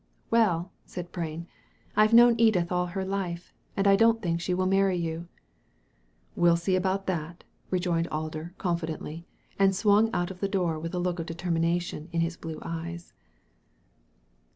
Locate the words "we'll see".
6.35-6.75